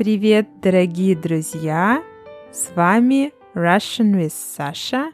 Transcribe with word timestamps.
Привет, 0.00 0.62
дорогие 0.62 1.14
друзья! 1.14 2.02
С 2.50 2.74
вами 2.74 3.34
Russian 3.54 4.14
with 4.14 4.32
Sasha. 4.32 5.12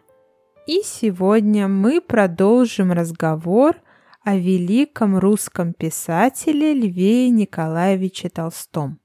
И 0.68 0.82
сегодня 0.84 1.66
мы 1.66 2.00
продолжим 2.00 2.92
разговор 2.92 3.82
о 4.22 4.36
великом 4.36 5.18
русском 5.18 5.72
писателе 5.72 6.72
Льве 6.72 7.30
Николаевиче 7.30 8.28
Толстом. 8.28 9.00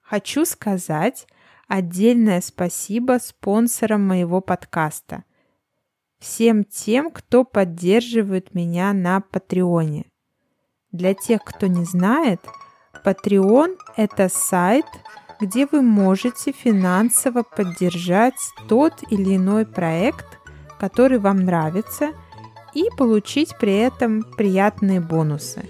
Хочу 0.00 0.44
сказать 0.44 1.28
отдельное 1.68 2.40
спасибо 2.40 3.20
спонсорам 3.22 4.04
моего 4.04 4.40
подкаста, 4.40 5.22
всем 6.18 6.64
тем, 6.64 7.12
кто 7.12 7.44
поддерживает 7.44 8.52
меня 8.52 8.92
на 8.92 9.20
Патреоне. 9.20 10.06
Для 10.90 11.14
тех, 11.14 11.44
кто 11.44 11.68
не 11.68 11.84
знает– 11.84 12.40
Patreon– 13.04 13.76
это 13.96 14.28
сайт, 14.28 14.86
где 15.40 15.66
вы 15.66 15.82
можете 15.82 16.52
финансово 16.52 17.42
поддержать 17.42 18.38
тот 18.68 19.02
или 19.10 19.34
иной 19.36 19.66
проект, 19.66 20.38
который 20.78 21.18
вам 21.18 21.44
нравится, 21.44 22.12
и 22.74 22.84
получить 22.96 23.56
при 23.58 23.76
этом 23.78 24.22
приятные 24.36 25.00
бонусы. 25.00 25.68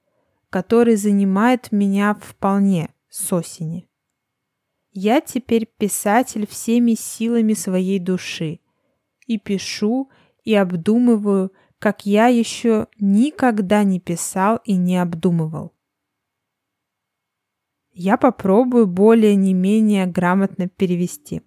который 0.49 0.95
занимает 0.95 1.71
меня 1.71 2.15
вполне 2.15 2.89
с 3.09 3.33
осени. 3.33 3.87
Я 4.91 5.21
теперь 5.21 5.65
писатель 5.65 6.45
всеми 6.45 6.93
силами 6.95 7.53
своей 7.53 7.99
души. 7.99 8.59
И 9.25 9.37
пишу, 9.37 10.09
и 10.43 10.53
обдумываю, 10.53 11.53
как 11.79 12.05
я 12.05 12.27
еще 12.27 12.87
никогда 12.99 13.83
не 13.83 13.99
писал 13.99 14.59
и 14.65 14.75
не 14.75 14.97
обдумывал. 14.97 15.73
Я 17.93 18.17
попробую 18.17 18.87
более 18.87 19.35
не 19.35 19.53
менее 19.53 20.05
грамотно 20.07 20.67
перевести. 20.67 21.41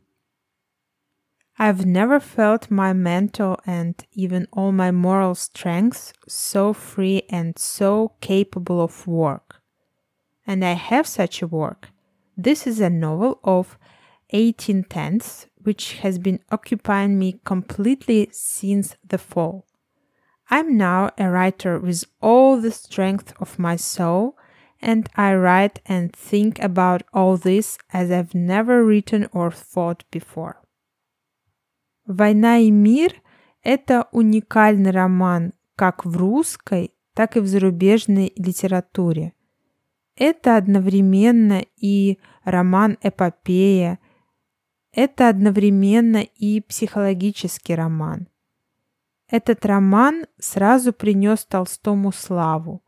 I've 1.59 1.85
never 1.85 2.19
felt 2.19 2.69
my 2.69 2.93
mental 2.93 3.61
and 3.65 3.95
even 4.13 4.49
all 4.51 4.73
my 4.73 4.91
moral 4.91 5.35
strength 5.35 6.13
so 6.27 6.73
free 6.73 7.23
and 7.31 7.57
so 7.57 8.13
capable 8.21 8.81
of 8.81 9.07
work. 9.07 9.63
And 10.47 10.65
I 10.65 10.75
have 10.75 11.07
such 11.07 11.43
a 11.43 11.47
work. 11.47 11.94
This 12.38 12.66
is 12.66 12.80
a 12.80 12.90
novel 12.90 13.40
of 13.44 13.78
1810s 14.34 15.48
which 15.62 15.96
has 15.96 16.18
been 16.18 16.40
occupying 16.52 17.20
me 17.20 17.40
completely 17.44 18.30
since 18.32 18.96
the 19.06 19.18
fall. 19.18 19.66
I'm 20.50 20.78
now 20.78 21.12
a 21.18 21.30
writer 21.30 21.80
with 21.80 22.06
all 22.22 22.62
the 22.62 22.72
strength 22.72 23.34
of 23.40 23.60
my 23.60 23.76
soul, 23.76 24.38
and 24.82 25.10
I 25.16 25.36
write 25.36 25.82
and 25.86 26.16
think 26.16 26.60
about 26.60 27.04
all 27.14 27.38
this 27.38 27.78
as 27.92 28.10
I've 28.10 28.34
never 28.34 28.86
written 28.86 29.28
or 29.34 29.52
thought 29.52 30.06
before. 30.10 30.56
«Война 32.08 32.58
и 32.58 32.72
мир» — 32.72 33.64
это 33.64 34.08
уникальный 34.12 34.92
роман 34.92 35.54
как 35.76 36.06
в 36.06 36.18
русской, 36.18 36.94
так 37.14 37.38
и 37.38 37.42
в 37.42 37.48
зарубежной 37.48 38.34
литературе – 38.38 39.33
Это 40.17 40.57
одновременно 40.57 41.65
и 41.77 42.19
роман-эпопея, 42.45 43.99
это 44.93 45.29
одновременно 45.29 46.23
и 46.23 46.61
психологический 46.61 47.75
роман. 47.75 48.29
Этот 49.29 49.67
роман 49.67 50.27
сразу 50.39 50.93
принес 50.93 51.45
Толстому 51.45 52.13
славу. 52.13 52.85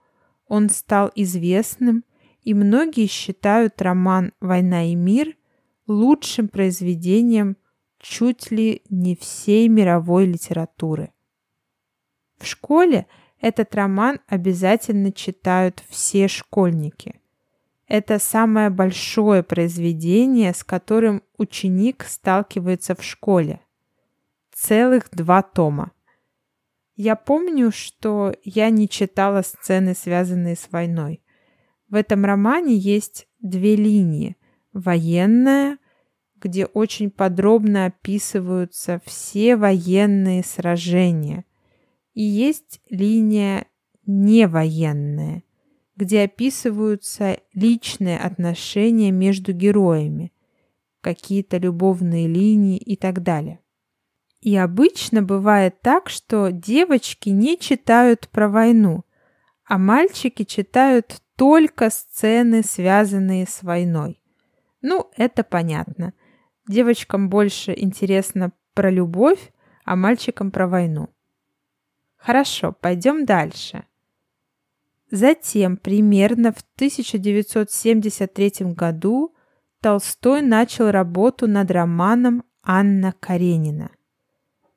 Он 0.46 0.68
стал 0.68 1.10
известным, 1.16 2.04
и 2.42 2.54
многие 2.54 3.06
считают 3.06 3.82
роман 3.82 4.32
«Война 4.40 4.84
и 4.84 4.94
мир» 4.94 5.36
лучшим 5.88 6.48
произведением 6.48 7.56
чуть 7.98 8.52
ли 8.52 8.82
не 8.88 9.16
всей 9.16 9.68
мировой 9.68 10.26
литературы. 10.26 11.12
В 12.38 12.46
школе– 12.46 13.06
этот 13.40 13.74
роман 13.74 14.20
обязательно 14.28 15.12
читают 15.12 15.84
все 15.88 16.28
школьники. 16.28 17.20
Это 17.86 18.18
самое 18.18 18.70
большое 18.70 19.42
произведение, 19.42 20.52
с 20.52 20.64
которым 20.64 21.22
ученик 21.38 22.04
сталкивается 22.04 22.94
в 22.94 23.04
школе. 23.04 23.60
Целых 24.52 25.10
два 25.10 25.42
тома. 25.42 25.92
Я 26.96 27.14
помню, 27.14 27.70
что 27.70 28.34
я 28.42 28.70
не 28.70 28.88
читала 28.88 29.42
сцены, 29.42 29.94
связанные 29.94 30.56
с 30.56 30.68
войной. 30.72 31.22
В 31.90 31.94
этом 31.94 32.24
романе 32.24 32.74
есть 32.74 33.28
две 33.40 33.76
линии. 33.76 34.36
Военная, 34.72 35.78
где 36.36 36.64
очень 36.64 37.10
подробно 37.10 37.86
описываются 37.86 39.00
все 39.04 39.56
военные 39.56 40.42
сражения– 40.42 41.44
и 42.16 42.22
есть 42.22 42.80
линия 42.88 43.66
невоенная, 44.06 45.42
где 45.96 46.22
описываются 46.22 47.38
личные 47.52 48.18
отношения 48.18 49.10
между 49.10 49.52
героями, 49.52 50.32
какие-то 51.02 51.58
любовные 51.58 52.26
линии 52.26 52.78
и 52.78 52.96
так 52.96 53.22
далее. 53.22 53.60
И 54.40 54.56
обычно 54.56 55.22
бывает 55.22 55.82
так, 55.82 56.08
что 56.08 56.50
девочки 56.50 57.28
не 57.28 57.58
читают 57.58 58.30
про 58.30 58.48
войну, 58.48 59.04
а 59.66 59.76
мальчики 59.76 60.44
читают 60.44 61.20
только 61.36 61.90
сцены, 61.90 62.62
связанные 62.62 63.46
с 63.46 63.62
войной. 63.62 64.22
Ну, 64.80 65.10
это 65.16 65.44
понятно. 65.44 66.14
Девочкам 66.66 67.28
больше 67.28 67.74
интересно 67.76 68.52
про 68.72 68.90
любовь, 68.90 69.52
а 69.84 69.96
мальчикам 69.96 70.50
про 70.50 70.66
войну. 70.66 71.10
Хорошо, 72.16 72.72
пойдем 72.72 73.24
дальше. 73.24 73.84
Затем, 75.10 75.76
примерно 75.76 76.52
в 76.52 76.64
1973 76.76 78.72
году, 78.74 79.34
Толстой 79.80 80.42
начал 80.42 80.90
работу 80.90 81.46
над 81.46 81.70
романом 81.70 82.42
Анна 82.62 83.14
Каренина. 83.20 83.90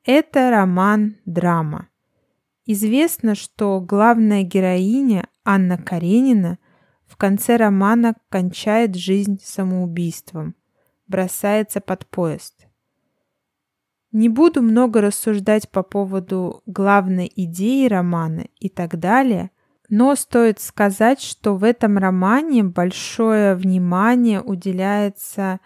Это 0.04 0.52
роман-драма. 0.52 1.90
Известно, 2.66 3.34
что 3.34 3.82
главная 3.82 4.44
героиня 4.44 5.28
Анна 5.44 5.78
Каренина 5.78 6.60
в 7.08 7.18
конце 7.18 7.56
романа 7.56 8.16
кончает 8.30 8.96
жизнь 8.96 9.40
самоубийством, 9.44 10.56
бросается 11.08 11.82
под 11.82 12.06
поезд. 12.06 12.59
Не 14.12 14.28
буду 14.28 14.62
много 14.62 15.02
рассуждать 15.02 15.70
по 15.70 15.84
поводу 15.84 16.64
главной 16.66 17.32
идеи 17.36 17.88
романа 17.88 18.48
и 18.60 18.68
так 18.70 18.98
далее, 19.00 19.52
но 19.88 20.16
стоит 20.16 20.60
сказать, 20.60 21.22
что 21.22 21.56
в 21.56 21.64
этом 21.64 21.98
романе 21.98 22.64
большое 22.64 23.56
внимание 23.56 24.42
уделяется 24.42 25.60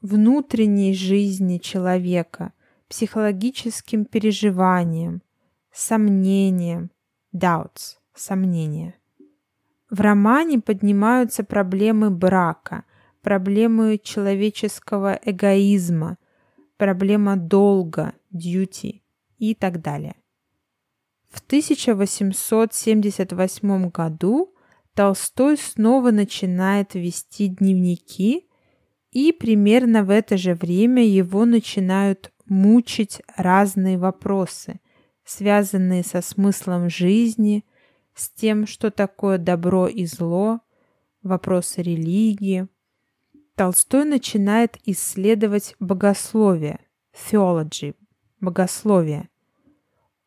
внутренней 0.00 0.94
жизни 0.94 1.58
человека, 1.58 2.52
психологическим 2.88 4.04
переживаниям, 4.04 5.22
сомнениям, 5.72 6.90
doubts, 7.34 7.98
сомнения. 8.14 8.94
В 9.90 10.00
романе 10.00 10.60
поднимаются 10.60 11.44
проблемы 11.44 12.10
брака, 12.10 12.84
проблемы 13.22 13.98
человеческого 14.02 15.18
эгоизма, 15.24 16.18
проблема 16.78 17.36
долга, 17.36 18.14
duty 18.32 19.02
и 19.36 19.54
так 19.54 19.82
далее. 19.82 20.14
В 21.28 21.40
1878 21.40 23.90
году 23.90 24.54
Толстой 24.94 25.58
снова 25.58 26.10
начинает 26.10 26.94
вести 26.94 27.48
дневники, 27.48 28.48
и 29.12 29.32
примерно 29.32 30.04
в 30.04 30.10
это 30.10 30.36
же 30.36 30.54
время 30.54 31.06
его 31.06 31.44
начинают 31.44 32.32
мучить 32.46 33.22
разные 33.36 33.96
вопросы, 33.98 34.80
связанные 35.24 36.02
со 36.02 36.20
смыслом 36.22 36.90
жизни, 36.90 37.64
с 38.14 38.30
тем, 38.30 38.66
что 38.66 38.90
такое 38.90 39.38
добро 39.38 39.86
и 39.86 40.06
зло, 40.06 40.58
вопросы 41.22 41.82
религии. 41.82 42.66
Толстой 43.58 44.04
начинает 44.04 44.78
исследовать 44.84 45.74
богословие, 45.80 46.78
theology, 47.12 47.96
богословие. 48.38 49.28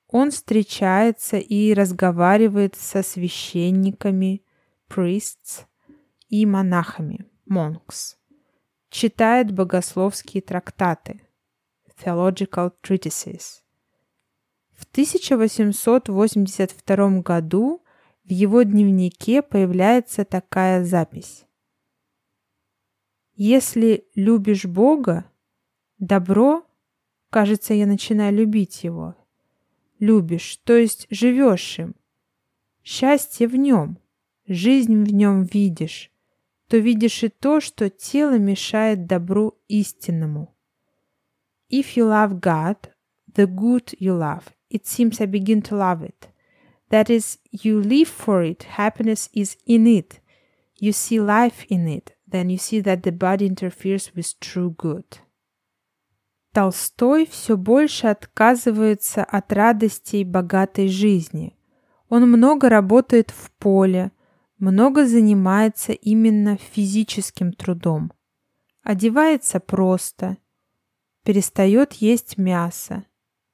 Он 0.09 0.31
встречается 0.31 1.37
и 1.37 1.73
разговаривает 1.73 2.75
со 2.75 3.01
священниками, 3.01 4.43
priests, 4.89 5.63
и 6.27 6.45
монахами, 6.45 7.25
monks. 7.49 8.17
Читает 8.89 9.53
богословские 9.53 10.41
трактаты, 10.41 11.21
theological 12.03 12.73
treatises. 12.83 13.61
В 14.73 14.83
1882 14.91 17.21
году 17.21 17.81
в 18.25 18.29
его 18.29 18.63
дневнике 18.63 19.41
появляется 19.41 20.25
такая 20.25 20.83
запись. 20.83 21.45
Если 23.43 24.05
любишь 24.13 24.65
Бога, 24.65 25.25
добро, 25.97 26.63
кажется, 27.31 27.73
я 27.73 27.87
начинаю 27.87 28.35
любить 28.35 28.83
его. 28.83 29.15
Любишь, 29.97 30.57
то 30.57 30.75
есть 30.77 31.07
живешь 31.09 31.79
им. 31.79 31.95
Счастье 32.83 33.47
в 33.47 33.55
нем, 33.55 33.97
жизнь 34.45 35.05
в 35.05 35.11
нем 35.11 35.45
видишь, 35.45 36.11
то 36.67 36.77
видишь 36.77 37.23
и 37.23 37.29
то, 37.29 37.61
что 37.61 37.89
тело 37.89 38.37
мешает 38.37 39.07
добру 39.07 39.57
истинному. 39.67 40.55
If 41.67 41.95
you 41.95 42.07
love 42.07 42.39
God, 42.39 42.91
the 43.33 43.47
good 43.47 43.95
you 43.99 44.15
love, 44.15 44.43
it 44.69 44.85
seems 44.85 45.19
I 45.19 45.25
begin 45.25 45.63
to 45.63 45.75
love 45.75 46.03
it. 46.03 46.29
That 46.91 47.09
is, 47.09 47.39
you 47.51 47.81
live 47.81 48.07
for 48.07 48.43
it, 48.43 48.67
happiness 48.77 49.31
is 49.33 49.57
in 49.65 49.87
it. 49.87 50.19
You 50.79 50.91
see 50.91 51.19
life 51.19 51.65
in 51.69 51.87
it, 51.87 52.15
then 52.31 52.49
you 52.49 52.57
see 52.57 52.81
that 52.81 53.03
the 53.03 53.11
body 53.11 53.47
interferes 53.47 54.11
with 54.15 54.39
true 54.39 54.75
good. 54.75 55.19
Толстой 56.53 57.25
все 57.27 57.55
больше 57.55 58.07
отказывается 58.07 59.23
от 59.23 59.53
радостей 59.53 60.25
богатой 60.25 60.89
жизни. 60.89 61.55
Он 62.09 62.29
много 62.29 62.67
работает 62.67 63.31
в 63.31 63.51
поле, 63.51 64.11
много 64.57 65.07
занимается 65.07 65.93
именно 65.93 66.57
физическим 66.57 67.53
трудом. 67.53 68.11
Одевается 68.83 69.61
просто, 69.61 70.35
перестает 71.23 71.93
есть 71.93 72.37
мясо, 72.37 73.05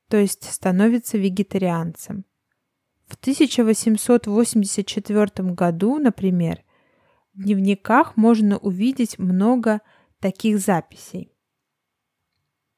то 0.10 0.18
есть 0.18 0.52
становится 0.52 1.20
вегетарианцем. 1.20 2.26
В 3.06 3.14
1884 3.16 5.54
году, 5.54 6.00
например, 6.00 6.64
дневниках 7.38 8.18
можно 8.18 8.58
увидеть 8.58 9.18
много 9.20 9.82
таких 10.20 10.60
записей. 10.60 11.34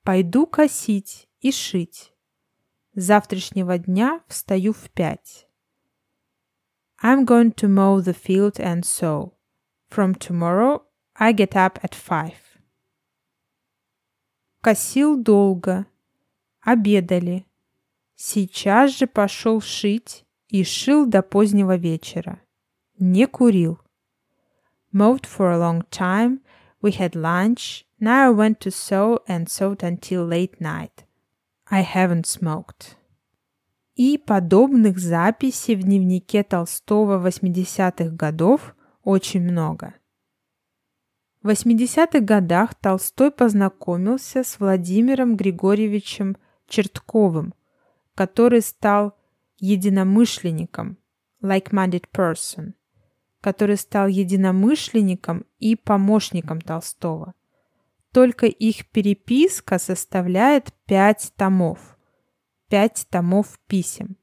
«Пойду 0.04 0.46
косить 0.46 1.28
и 1.40 1.52
шить. 1.52 2.14
Завтрашнего 2.94 3.78
дня 3.78 4.22
встаю 4.28 4.74
в 4.74 4.90
пять. 4.92 5.48
I'm 7.02 7.26
going 7.26 7.54
to 7.56 7.68
mow 7.68 8.02
the 8.02 8.14
field 8.14 8.60
and 8.60 8.84
sow. 8.84 9.34
From 9.90 10.16
tomorrow 10.16 10.84
I 11.16 11.34
get 11.34 11.56
up 11.56 11.80
at 11.82 11.94
five. 11.94 12.36
Косил 14.62 15.22
долго, 15.22 15.86
Обедали. 16.62 17.46
Сейчас 18.16 18.98
же 18.98 19.08
пошел 19.08 19.62
шить 19.62 20.26
и 20.50 20.64
шил 20.64 21.06
до 21.06 21.22
позднего 21.22 21.78
вечера. 21.78 22.42
Не 22.98 23.26
курил. 23.26 23.80
Mowed 24.92 25.26
for 25.26 25.52
a 25.52 25.58
long 25.58 25.84
time. 25.92 26.40
We 26.82 26.92
had 26.92 27.16
lunch. 27.16 27.86
Now 28.00 28.28
I 28.28 28.30
went 28.30 28.60
to 28.62 28.72
sew 28.72 29.20
and 29.28 29.50
sewed 29.50 29.84
until 29.84 30.26
late 30.26 30.60
night. 30.60 31.06
I 31.70 31.84
haven't 31.84 32.26
smoked. 32.26 32.96
И 33.96 34.18
подобных 34.18 34.98
записей 34.98 35.76
в 35.76 35.84
дневнике 35.84 36.44
Толстого 36.44 37.20
80-х 37.28 38.16
годов 38.16 38.74
очень 39.04 39.42
много. 39.42 39.94
В 41.44 41.50
80-х 41.50 42.20
годах 42.22 42.76
Толстой 42.76 43.32
познакомился 43.32 44.44
с 44.44 44.60
Владимиром 44.60 45.36
Григорьевичем 45.36 46.38
Чертковым, 46.68 47.54
который 48.16 48.62
стал 48.62 49.18
единомышленником, 49.58 50.98
like-minded 51.42 52.06
person, 52.14 52.74
который 53.42 53.78
стал 53.78 54.08
единомышленником 54.08 55.46
и 55.60 55.76
помощником 55.76 56.62
Толстого. 56.62 57.34
Только 58.12 58.48
их 58.48 58.90
переписка 58.90 59.80
составляет 59.80 60.74
пять 60.86 61.32
томов. 61.36 61.98
Пять 62.68 63.06
томов 63.10 63.60
писем. 63.68 64.18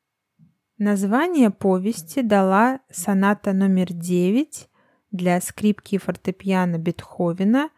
Название 0.77 1.51
повести 1.51 2.21
дала 2.21 2.79
соната 2.89 3.53
номер 3.53 3.91
9 3.91 4.69
для 5.11 5.41
скрипки 5.41 5.95
и 5.95 5.97
фортепиано 5.97 6.77
Бетховена, 6.77 7.69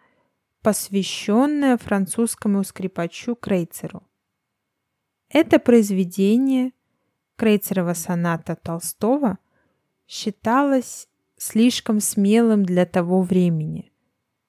посвященная 0.62 1.78
французскому 1.78 2.64
скрипачу 2.64 3.36
Крейцеру. 3.36 4.04
Это 5.30 5.58
произведение 5.58 6.74
Крейцерова 7.36 7.94
соната 7.94 8.56
Толстого 8.56 9.38
считалось 10.08 11.08
слишком 11.38 12.00
смелым 12.00 12.66
для 12.66 12.86
того 12.86 13.22
времени, 13.22 13.92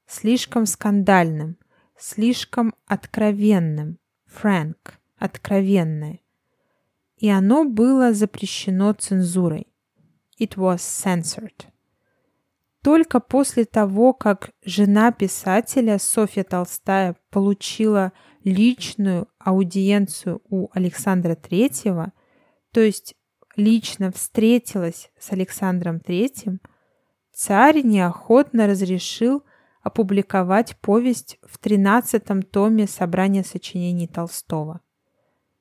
слишком 0.07 0.67
скандальным, 0.67 1.57
слишком 1.97 2.75
откровенным, 2.87 3.99
фрэнк, 4.27 4.99
откровенное 5.17 6.21
и 7.25 7.29
оно 7.31 7.65
было 7.65 8.13
запрещено 8.13 8.93
цензурой. 8.93 9.67
It 10.39 10.57
was 10.57 10.77
censored. 10.77 11.67
Только 12.83 13.19
после 13.19 13.65
того, 13.65 14.13
как 14.13 14.51
жена 14.63 15.11
писателя 15.11 15.99
Софья 15.99 16.45
Толстая 16.45 17.17
получила 17.31 18.13
личную 18.43 19.29
аудиенцию 19.39 20.43
у 20.51 20.69
Александра 20.75 21.33
III, 21.35 22.11
то 22.75 22.81
есть 22.81 23.15
лично 23.57 24.13
встретилась 24.13 25.11
с 25.19 25.33
Александром 25.33 25.97
III, 25.97 26.59
царь 27.33 27.81
неохотно 27.83 28.67
разрешил 28.67 29.45
опубликовать 29.83 30.77
повесть 30.83 31.39
в 31.43 31.57
13 31.57 32.51
томе 32.51 32.87
собрания 32.87 33.45
сочинений 33.45 34.09
Толстого. 34.09 34.81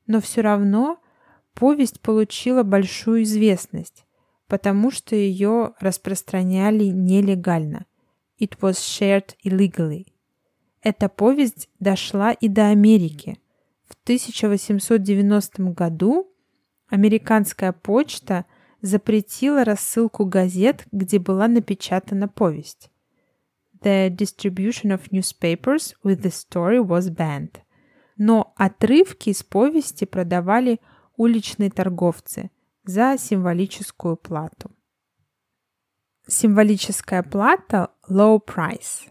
Но 0.08 0.20
все 0.20 0.42
равно 0.42 1.00
Повесть 1.54 2.02
получила 2.02 2.64
большую 2.64 3.24
известность, 3.24 4.06
потому 4.48 4.90
что 4.90 5.16
ее 5.16 5.74
распространяли 5.80 6.86
нелегально. 6.86 7.86
It 8.40 8.58
was 8.60 8.74
shared 8.74 9.36
illegally. 9.44 10.08
Эта 10.82 11.10
повесть 11.10 11.70
дошла 11.80 12.32
и 12.32 12.48
до 12.48 12.70
Америки. 12.70 13.38
В 13.88 13.94
1890 14.04 15.64
году 15.72 16.33
американская 16.94 17.74
почта 17.74 18.46
запретила 18.82 19.66
рассылку 19.66 20.26
газет, 20.26 20.86
где 20.92 21.18
была 21.18 21.48
напечатана 21.48 22.28
повесть. 22.28 22.92
The 23.82 24.16
distribution 24.16 24.96
of 24.96 25.10
newspapers 25.10 25.96
with 26.04 26.22
the 26.22 26.30
story 26.30 26.78
was 26.80 27.10
banned. 27.10 27.56
Но 28.16 28.54
отрывки 28.58 29.32
из 29.32 29.42
повести 29.42 30.06
продавали 30.06 30.80
уличные 31.18 31.72
торговцы 31.72 32.52
за 32.84 33.18
символическую 33.18 34.16
плату. 34.16 34.70
Символическая 36.28 37.24
плата– 37.24 37.90
low 38.08 38.40
price. 38.40 39.10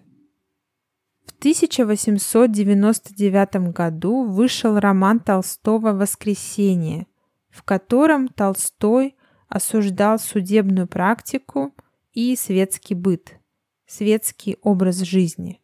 В 1.27 1.33
1899 1.41 3.73
году 3.73 4.23
вышел 4.23 4.79
роман 4.79 5.19
Толстого 5.19 5.93
«Воскресенье», 5.93 7.09
в 7.53 7.63
котором 7.63 8.29
Толстой 8.29 9.17
осуждал 9.49 10.19
судебную 10.19 10.89
практику 10.89 11.75
и 12.13 12.35
светский 12.35 12.95
быт, 12.95 13.39
светский 13.87 14.57
образ 14.63 14.97
жизни. 15.01 15.61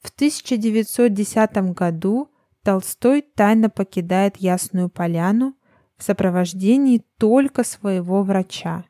В 0.00 0.10
1910 0.10 1.74
году 1.74 2.30
Толстой 2.62 3.22
тайно 3.22 3.68
покидает 3.68 4.38
Ясную 4.38 4.88
Поляну 4.88 5.54
в 5.96 6.02
сопровождении 6.02 7.04
только 7.18 7.62
своего 7.62 8.22
врача. 8.22 8.84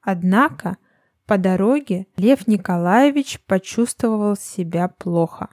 Однако 0.00 0.78
по 1.26 1.36
дороге 1.36 2.06
Лев 2.16 2.46
Николаевич 2.46 3.40
почувствовал 3.44 4.36
себя 4.36 4.88
плохо. 4.88 5.50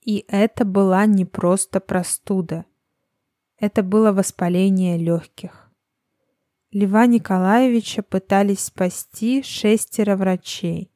И 0.00 0.24
это 0.28 0.64
была 0.64 1.06
не 1.06 1.24
просто 1.24 1.80
простуда. 1.80 2.64
Это 3.64 3.82
было 3.82 4.12
воспаление 4.12 4.98
легких. 4.98 5.72
Льва 6.70 7.06
Николаевича 7.06 8.02
пытались 8.02 8.64
спасти 8.64 9.42
шестеро 9.42 10.16
врачей, 10.16 10.92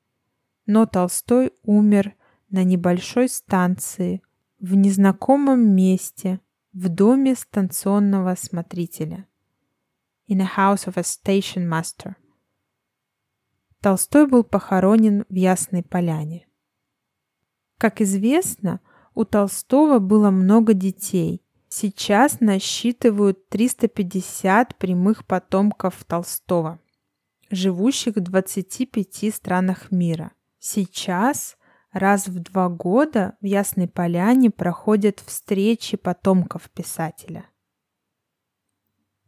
но 0.67 0.85
Толстой 0.85 1.55
умер 1.63 2.15
на 2.51 2.65
небольшой 2.65 3.31
станции 3.31 4.21
в 4.61 4.75
незнакомом 4.75 5.75
месте, 5.75 6.41
в 6.75 6.91
доме 6.91 7.37
станционного 7.37 8.35
смотрителя. 8.35 9.27
In 10.29 10.43
a 10.43 10.51
house 10.59 10.85
of 10.85 10.99
a 10.99 11.03
station 11.03 11.67
master. 11.67 12.17
Толстой 13.81 14.27
был 14.27 14.45
похоронен 14.45 15.25
в 15.31 15.35
Ясной 15.35 15.83
Поляне. 15.83 16.47
Как 17.79 18.03
известно, 18.03 18.83
у 19.15 19.25
Толстого 19.25 20.01
было 20.01 20.31
много 20.31 20.75
детей. 20.75 21.43
Сейчас 21.69 22.41
насчитывают 22.41 23.49
350 23.49 24.77
прямых 24.77 25.27
потомков 25.27 26.05
Толстого, 26.05 26.79
живущих 27.51 28.17
в 28.17 28.21
25 28.21 29.35
странах 29.35 29.91
мира. 29.91 30.33
Сейчас 30.59 31.59
Раз 31.93 32.29
в 32.29 32.39
два 32.41 32.69
года 32.69 33.37
в 33.41 33.47
Ясной 33.47 33.89
Поляне 33.89 34.51
проходят 34.51 35.21
встречи 35.21 35.97
потомков 35.97 36.71
писателя. 36.71 37.47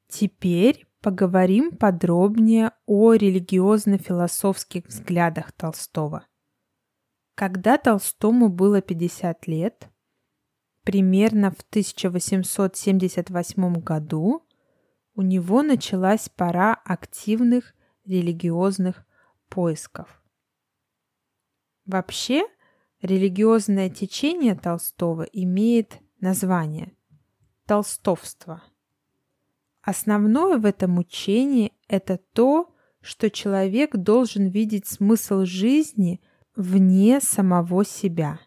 Теперь 0.08 0.86
поговорим 1.00 1.74
подробнее 1.76 2.72
о 2.86 3.14
религиозно-философских 3.14 4.86
взглядах 4.86 5.52
Толстого. 5.52 6.26
Когда 7.34 7.78
Толстому 7.78 8.50
было 8.50 8.82
50 8.82 9.46
лет, 9.46 9.88
примерно 10.90 11.52
в 11.52 11.60
1878 11.70 13.74
году, 13.74 14.42
у 15.14 15.22
него 15.22 15.62
началась 15.62 16.28
пора 16.28 16.74
активных 16.84 17.76
религиозных 18.04 19.06
поисков. 19.48 20.20
Вообще, 21.86 22.42
религиозное 23.02 23.88
течение 23.88 24.56
Толстого 24.56 25.22
имеет 25.22 26.00
название 26.18 26.92
толстовство. 27.66 28.60
Основное 29.82 30.58
в 30.58 30.66
этом 30.66 30.98
учении– 30.98 31.72
это 31.86 32.18
то, 32.32 32.74
что 33.00 33.30
человек 33.30 33.94
должен 33.94 34.48
видеть 34.48 34.88
смысл 34.88 35.44
жизни 35.44 36.20
вне 36.56 37.20
самого 37.20 37.84
себя. 37.84 38.40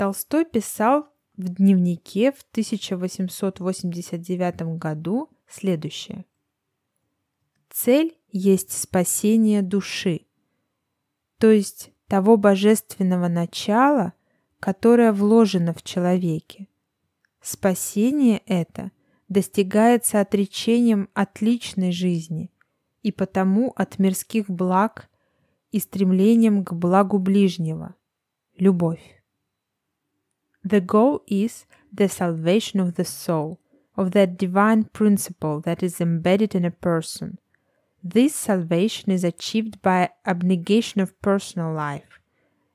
Толстой 0.00 0.46
писал 0.46 1.12
в 1.36 1.50
дневнике 1.50 2.32
в 2.32 2.40
1889 2.52 4.78
году 4.78 5.28
следующее. 5.46 6.24
Цель 7.68 8.16
есть 8.32 8.72
спасение 8.72 9.60
души, 9.60 10.22
то 11.36 11.50
есть 11.50 11.92
того 12.06 12.38
божественного 12.38 13.28
начала, 13.28 14.14
которое 14.58 15.12
вложено 15.12 15.74
в 15.74 15.82
человеке. 15.82 16.66
Спасение 17.42 18.40
это 18.46 18.92
достигается 19.28 20.22
отречением 20.22 21.10
от 21.12 21.42
личной 21.42 21.92
жизни 21.92 22.50
и 23.02 23.12
потому 23.12 23.74
от 23.76 23.98
мирских 23.98 24.48
благ 24.48 25.10
и 25.72 25.78
стремлением 25.78 26.64
к 26.64 26.72
благу 26.72 27.18
ближнего– 27.18 27.96
любовь. 28.56 29.19
The 30.63 30.81
goal 30.81 31.21
is 31.27 31.65
the 31.93 32.09
salvation 32.09 32.79
of 32.79 32.95
the 32.95 33.05
soul, 33.05 33.59
of 33.95 34.11
that 34.11 34.37
divine 34.37 34.85
principle 34.85 35.61
that 35.61 35.81
is 35.81 36.01
embedded 36.01 36.55
in 36.55 36.65
a 36.65 36.71
person – 36.71 37.45
This 38.07 38.35
salvation 38.35 39.11
is 39.11 39.23
achieved 39.23 39.81
by 39.81 40.11
abnegation 40.27 41.01
of 41.01 41.19
personal 41.23 41.73
life, 41.73 42.19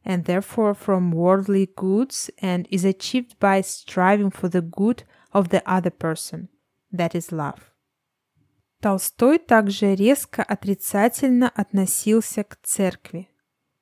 and 0.04 0.24
therefore 0.24 0.74
from 0.74 1.12
worldly 1.12 1.68
goods, 1.76 2.30
and 2.42 2.66
is 2.68 2.84
achieved 2.84 3.38
by 3.38 3.60
striving 3.60 4.32
for 4.32 4.48
the 4.48 4.60
good 4.60 5.04
of 5.32 5.50
the 5.50 5.62
other 5.70 5.90
person, 5.90 6.48
that 6.90 7.14
is 7.14 7.30
love. 7.30 7.70
Толстой 8.82 9.38
также 9.38 9.94
резко 9.94 10.42
отрицательно 10.42 11.48
относился 11.48 12.42
к 12.42 12.58
церкви 12.64 13.28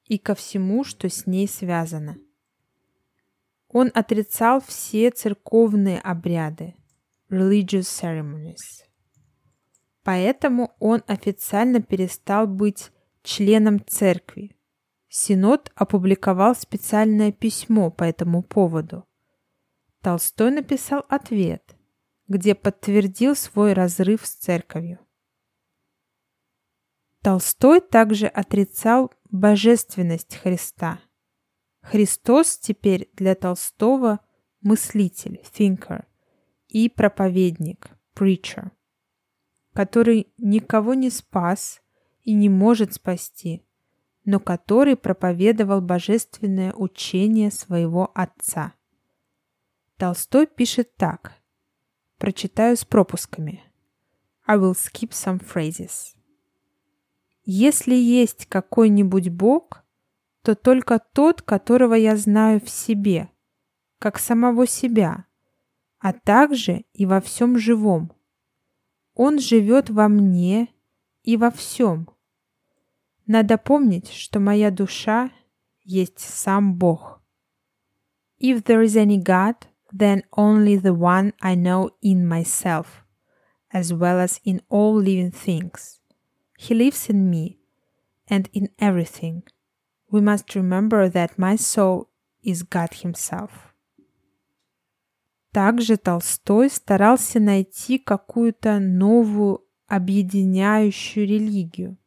и 0.04 0.18
ко 0.18 0.34
всему, 0.34 0.84
что 0.84 1.08
с 1.08 1.26
ней 1.26 1.48
связано. 1.48 2.18
Он 3.73 3.91
отрицал 3.95 4.61
все 4.61 5.09
церковные 5.09 5.99
обряды, 5.99 6.75
religious 7.29 7.81
ceremonies. 7.81 8.85
Поэтому 10.03 10.75
он 10.79 11.03
официально 11.07 11.81
перестал 11.81 12.45
быть 12.45 12.91
членом 13.23 13.83
церкви. 13.85 14.55
Синод 15.09 15.71
опубликовал 15.75 16.55
специальное 16.55 17.31
письмо 17.31 17.89
по 17.89 18.03
этому 18.03 18.43
поводу. 18.43 19.07
Толстой 20.01 20.51
написал 20.51 21.03
ответ, 21.09 21.75
где 22.27 22.53
подтвердил 22.53 23.35
свой 23.35 23.73
разрыв 23.73 24.25
с 24.25 24.35
церковью. 24.35 24.99
Толстой 27.21 27.81
также 27.81 28.27
отрицал 28.27 29.11
божественность 29.31 30.35
Христа. 30.35 30.99
Христос 31.83 32.57
теперь 32.57 33.09
для 33.13 33.35
Толстого 33.35 34.19
мыслитель, 34.61 35.43
thinker, 35.53 36.05
и 36.69 36.89
проповедник, 36.89 37.89
preacher, 38.15 38.71
который 39.73 40.33
никого 40.37 40.93
не 40.93 41.09
спас 41.09 41.81
и 42.23 42.33
не 42.33 42.49
может 42.49 42.93
спасти, 42.93 43.63
но 44.23 44.39
который 44.39 44.95
проповедовал 44.95 45.81
божественное 45.81 46.73
учение 46.73 47.51
своего 47.51 48.11
отца. 48.15 48.73
Толстой 49.97 50.47
пишет 50.47 50.95
так. 50.95 51.33
Прочитаю 52.17 52.77
с 52.77 52.85
пропусками. 52.85 53.61
I 54.47 54.57
will 54.57 54.73
skip 54.73 55.11
some 55.11 55.43
phrases. 55.43 56.15
Если 57.43 57.93
есть 57.93 58.45
какой-нибудь 58.45 59.29
Бог, 59.29 59.83
то 60.43 60.55
только 60.55 60.99
тот, 60.99 61.41
которого 61.41 61.95
я 61.95 62.15
знаю 62.17 62.59
в 62.59 62.69
себе, 62.69 63.31
как 63.97 64.19
самого 64.19 64.67
себя, 64.67 65.25
а 65.99 66.11
также 66.11 66.83
и 66.93 67.05
во 67.05 67.21
всем 67.21 67.57
живом. 67.57 68.11
Он 69.15 69.39
живет 69.39 69.89
во 69.89 70.09
мне 70.09 70.67
и 71.23 71.37
во 71.37 71.49
всем. 71.49 72.09
Надо 73.25 73.57
помнить, 73.57 74.11
что 74.11 74.41
моя 74.41 74.69
душа 74.69 75.31
есть 75.83 76.19
сам 76.19 76.75
Бог. 76.75 77.21
If 78.37 78.63
there 78.63 78.83
is 78.83 78.97
any 78.97 79.17
God, 79.17 79.55
then 79.93 80.23
only 80.35 80.75
the 80.75 80.93
one 80.93 81.33
I 81.39 81.55
know 81.55 81.91
in 82.01 82.27
myself, 82.27 83.05
as 83.71 83.93
well 83.93 84.19
as 84.19 84.41
in 84.43 84.61
all 84.67 84.93
living 84.93 85.31
things. 85.31 86.01
He 86.57 86.75
lives 86.75 87.07
in 87.07 87.29
me 87.29 87.59
and 88.27 88.49
in 88.51 88.69
everything. 88.77 89.43
We 90.13 90.21
must 90.21 90.53
remember 90.53 91.09
that 91.09 91.39
my 91.39 91.55
soul 91.55 92.07
is 92.43 92.61
God 92.61 92.91
Himself. 93.03 93.49
Также 95.51 95.97
Толстой 95.97 96.69
старался 96.69 97.39
найти 97.39 97.97
какую-то 97.97 98.77
новую 98.77 99.65
объединяющую 99.87 101.27
религию. 101.27 101.97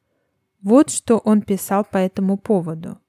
Вот 0.63 0.91
что 0.91 1.19
он 1.19 1.43
писал 1.43 1.85
по 1.85 1.97
этому 1.97 2.39
поводу. 2.39 3.01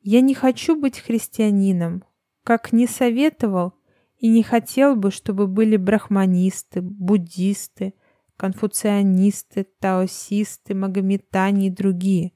«Я 0.00 0.22
не 0.22 0.32
хочу 0.32 0.74
быть 0.74 0.98
христианином, 0.98 2.02
как 2.44 2.72
не 2.72 2.86
советовал 2.86 3.74
и 4.16 4.28
не 4.28 4.42
хотел 4.42 4.96
бы, 4.96 5.10
чтобы 5.10 5.46
были 5.46 5.76
брахманисты, 5.76 6.80
буддисты, 6.80 7.92
конфуцианисты, 8.38 9.66
таосисты, 9.78 10.74
магометане 10.74 11.66
и 11.66 11.70
другие. 11.70 12.32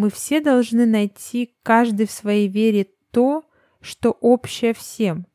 Мы 0.00 0.08
все 0.08 0.40
должны 0.40 0.86
найти 0.86 1.54
каждый 1.62 2.06
в 2.06 2.10
своей 2.10 2.48
вере 2.48 2.88
то, 3.10 3.44
что 3.82 4.12
общее 4.12 4.72
всем, 4.72 5.26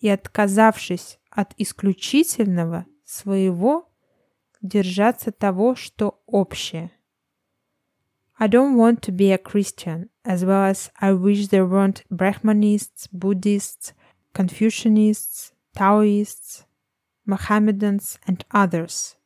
и, 0.00 0.08
отказавшись 0.08 1.18
от 1.28 1.52
исключительного 1.58 2.86
своего, 3.04 3.92
держаться 4.62 5.30
того, 5.30 5.74
что 5.74 6.22
общее. 6.24 6.90
I 8.38 8.48
don't 8.48 8.76
want 8.76 9.00
to 9.02 9.12
be 9.12 9.30
a 9.30 9.36
Christian, 9.36 10.08
as 10.24 10.42
well 10.42 10.70
as 10.70 10.90
I 10.98 11.12
wish 11.12 11.48
there 11.48 11.66
weren't 11.66 12.06
Brahmanists, 12.08 13.10
Buddhists, 13.12 13.92
Confucianists, 14.32 15.52
Taoists, 15.76 16.64
Mohammedans, 17.26 18.18
and 18.26 18.42
others. 18.50 19.16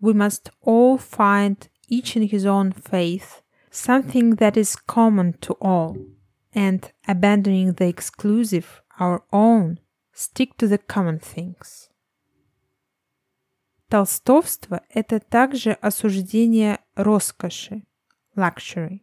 We 0.00 0.12
must 0.12 0.50
all 0.60 0.96
find, 0.96 1.68
each 1.88 2.14
in 2.14 2.28
his 2.28 2.46
own 2.46 2.70
faith, 2.70 3.41
something 3.72 4.36
that 4.36 4.56
is 4.56 4.76
common 4.76 5.32
to 5.40 5.54
all, 5.60 5.96
and 6.54 6.92
abandoning 7.08 7.72
the 7.72 7.88
exclusive, 7.88 8.82
our 9.00 9.24
own, 9.32 9.78
stick 10.12 10.56
to 10.58 10.68
the 10.68 10.78
common 10.78 11.18
things. 11.18 11.88
Толстовство– 13.88 14.82
это 14.88 15.20
также 15.20 15.72
осуждение 15.72 16.78
роскоши, 16.94 17.82
luxury, 18.36 19.00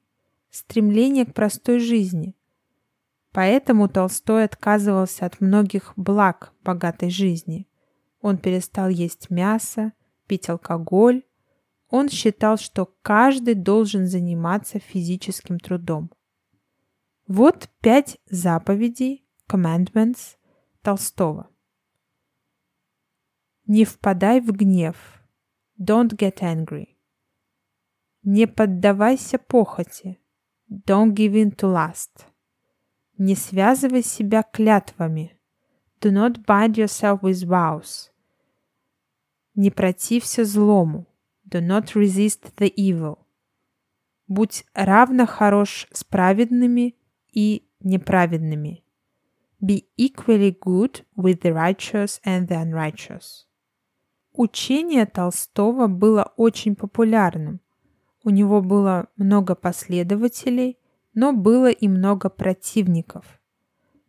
стремление 0.50 1.26
к 1.26 1.34
простой 1.34 1.80
жизни. 1.80 2.36
Поэтому 3.32 3.88
Толстой 3.88 4.46
отказывался 4.46 5.26
от 5.26 5.42
многих 5.42 5.94
благ 5.96 6.54
богатой 6.64 7.12
жизни. 7.12 7.68
Он 8.22 8.38
перестал 8.38 8.90
есть 8.90 9.30
мясо, 9.30 9.94
пить 10.26 10.50
алкоголь. 10.50 11.24
Он 11.90 12.08
считал, 12.10 12.58
что 12.58 12.86
каждый 13.02 13.56
должен 13.56 14.06
заниматься 14.06 14.80
физическим 14.80 15.60
трудом. 15.60 16.12
Вот 17.28 17.70
пять 17.82 18.20
заповедей, 18.30 19.26
commandments, 19.48 20.38
Толстого. 20.82 21.50
Не 23.66 23.86
впадай 23.86 24.40
в 24.40 24.52
гнев. 24.52 25.22
Don't 25.80 26.16
get 26.16 26.40
angry. 26.42 26.96
Не 28.24 28.48
поддавайся 28.48 29.38
похоти. 29.38 30.20
Don't 30.70 31.14
give 31.14 31.34
in 31.34 31.56
to 31.56 31.68
lust. 31.68 32.26
Не 33.18 33.36
связывай 33.36 34.04
себя 34.04 34.44
клятвами. 34.44 35.40
Do 36.00 36.12
not 36.12 36.46
bind 36.46 36.78
yourself 36.78 37.22
with 37.22 37.46
vows. 37.46 38.12
Не 39.56 39.72
протився 39.72 40.46
злому. 40.46 41.09
Do 41.50 41.62
not 41.62 41.96
resist 41.96 42.56
the 42.58 42.74
evil. 42.76 43.18
Будь 44.28 44.66
равно 44.74 45.26
хорош 45.26 45.88
с 45.92 46.04
праведными 46.04 46.96
и 47.32 47.64
неправедными. 47.80 48.84
Be 49.62 49.86
equally 49.98 50.56
good 50.58 51.04
with 51.16 51.42
the 51.42 51.54
righteous 51.54 52.22
and 52.26 52.48
the 52.48 52.62
unrighteous. 52.62 53.46
Учение 54.34 55.06
Толстого 55.06 55.88
было 55.88 56.34
очень 56.38 56.76
популярным– 56.76 57.62
у 58.24 58.32
него 58.32 58.62
было 58.62 59.08
много 59.16 59.56
последователей, 59.56 60.78
но 61.14 61.34
было 61.34 61.72
и 61.72 61.88
много 61.88 62.30
противников. 62.30 63.40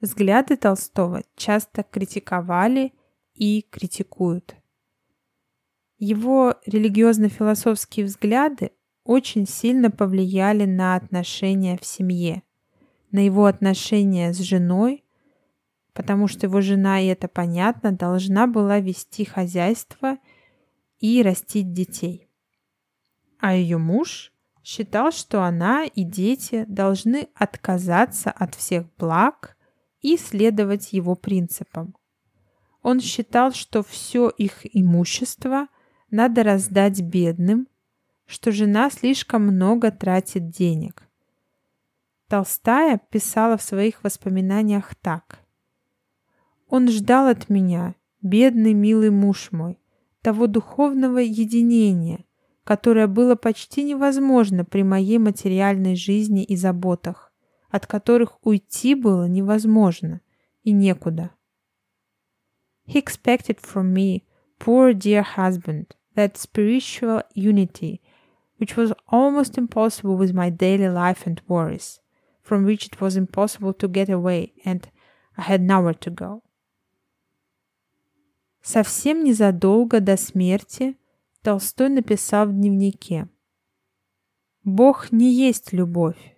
Взгляды 0.00 0.57
Толстого 0.57 1.22
часто 1.37 1.83
критиковали 1.85 2.92
и 3.35 3.66
критикуют. 3.70 4.57
Его 6.00 6.56
религиозно-философские 6.66 8.06
взгляды 8.06 8.72
очень 9.04 9.46
сильно 9.46 9.92
повлияли 9.92 10.64
на 10.64 10.96
отношения 10.96 11.78
в 11.80 11.86
семье, 11.86 12.42
на 13.12 13.24
его 13.24 13.46
отношения 13.46 14.32
с 14.32 14.38
женой, 14.38 15.04
потому 15.92 16.26
что 16.26 16.46
его 16.46 16.60
жена, 16.60 17.00
и 17.00 17.06
это 17.06 17.28
понятно, 17.28 17.92
должна 17.92 18.48
была 18.48 18.80
вести 18.80 19.24
хозяйство 19.24 20.18
и 20.98 21.22
растить 21.22 21.72
детей 21.72 22.26
а 23.40 23.54
ее 23.54 23.78
муж 23.78 24.32
считал, 24.62 25.10
что 25.10 25.42
она 25.42 25.84
и 25.84 26.04
дети 26.04 26.64
должны 26.68 27.28
отказаться 27.34 28.30
от 28.30 28.54
всех 28.54 28.86
благ 28.96 29.56
и 30.00 30.16
следовать 30.16 30.92
его 30.92 31.14
принципам. 31.14 31.96
Он 32.82 33.00
считал, 33.00 33.52
что 33.52 33.82
все 33.82 34.28
их 34.28 34.60
имущество 34.64 35.68
надо 36.10 36.42
раздать 36.42 37.00
бедным, 37.00 37.68
что 38.26 38.52
жена 38.52 38.90
слишком 38.90 39.42
много 39.42 39.90
тратит 39.90 40.50
денег. 40.50 41.08
Толстая 42.28 43.00
писала 43.10 43.56
в 43.56 43.62
своих 43.62 44.04
воспоминаниях 44.04 44.94
так. 44.94 45.40
«Он 46.68 46.88
ждал 46.88 47.26
от 47.26 47.48
меня, 47.48 47.96
бедный 48.22 48.72
милый 48.72 49.10
муж 49.10 49.50
мой, 49.50 49.80
того 50.22 50.46
духовного 50.46 51.18
единения, 51.18 52.24
которое 52.62 53.08
было 53.08 53.34
почти 53.34 53.82
невозможно 53.82 54.64
при 54.64 54.84
моей 54.84 55.18
материальной 55.18 55.96
жизни 55.96 56.44
и 56.44 56.54
заботах, 56.54 57.32
от 57.68 57.86
которых 57.86 58.38
уйти 58.46 58.94
было 58.94 59.26
невозможно 59.26 60.20
и 60.62 60.72
некуда. 60.72 61.30
He 62.86 63.02
expected 63.02 63.58
from 63.58 63.92
me, 63.92 64.22
poor 64.58 64.92
dear 64.92 65.24
husband, 65.36 65.96
that 66.14 66.36
spiritual 66.36 67.22
unity 67.34 68.00
which 68.60 68.76
was 68.76 68.92
almost 69.08 69.56
impossible 69.56 70.16
with 70.16 70.34
my 70.34 70.50
daily 70.50 70.88
life 70.88 71.26
and 71.26 71.40
worries, 71.48 71.98
from 72.42 72.64
which 72.64 72.86
it 72.86 73.00
was 73.00 73.16
impossible 73.16 73.72
to 73.72 73.88
get 73.88 74.10
away, 74.10 74.52
and 74.66 74.86
I 75.38 75.42
had 75.42 75.62
nowhere 75.62 75.94
to 75.94 76.10
go. 76.10 76.42
Совсем 78.62 79.24
незадолго 79.24 80.00
до 80.00 80.18
смерти 80.18 80.98
Толстой 81.42 81.88
написал 81.88 82.46
в 82.46 82.52
дневнике 82.52 83.28
«Бог 84.62 85.10
не 85.10 85.32
есть 85.32 85.72
любовь, 85.72 86.36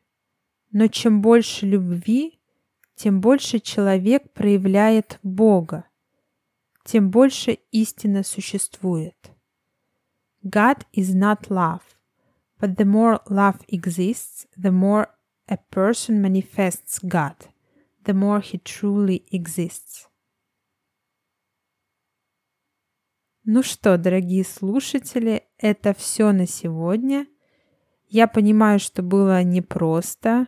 но 0.71 0.87
чем 0.87 1.23
больше 1.23 1.67
любви, 1.67 2.39
тем 2.95 3.21
больше 3.21 3.59
человек 3.59 4.33
проявляет 4.33 5.19
Бога, 5.25 5.87
тем 6.85 7.11
больше 7.11 7.59
истина 7.73 8.23
существует. 8.23 9.32
God 10.45 10.85
is 10.93 11.15
not 11.15 11.51
love, 11.51 11.83
but 12.61 12.77
the 12.77 12.85
more 12.85 13.21
love 13.29 13.61
exists, 13.69 14.47
the 14.57 14.73
more 14.73 15.09
a 15.49 15.59
person 15.71 16.21
manifests 16.21 16.99
God, 16.99 17.37
the 18.05 18.15
more 18.15 18.41
he 18.41 18.59
truly 18.59 19.25
exists. 19.31 20.09
Ну 23.45 23.65
что, 23.65 23.99
дорогие 23.99 24.45
слушатели, 24.45 25.43
это 25.59 25.95
все 25.95 26.31
на 26.31 26.47
сегодня. 26.47 27.27
Я 28.07 28.29
понимаю, 28.29 28.79
что 28.79 29.03
было 29.03 29.43
непросто, 29.43 30.47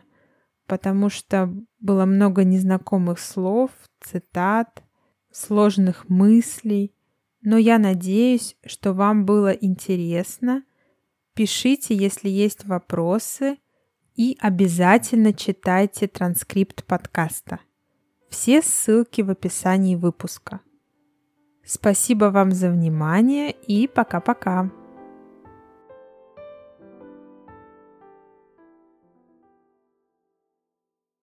потому 0.65 1.09
что 1.09 1.53
было 1.79 2.05
много 2.05 2.45
незнакомых 2.45 3.19
слов, 3.19 3.71
цитат, 3.99 4.83
сложных 5.29 6.07
мыслей. 6.07 6.94
Но 7.45 7.57
я 7.57 7.77
надеюсь, 7.77 8.57
что 8.65 8.93
вам 8.93 9.23
было 9.25 9.51
интересно. 9.51 10.63
Пишите, 11.35 11.95
если 11.95 12.27
есть 12.27 12.65
вопросы, 12.65 13.57
и 14.15 14.35
обязательно 14.41 15.31
читайте 15.31 16.07
транскрипт 16.07 16.83
подкаста. 16.85 17.59
Все 18.29 18.61
ссылки 18.63 19.21
в 19.21 19.29
описании 19.29 19.95
выпуска. 19.95 20.61
Спасибо 21.63 22.25
вам 22.25 22.51
за 22.51 22.71
внимание 22.71 23.51
и 23.51 23.87
пока-пока. 23.87 24.71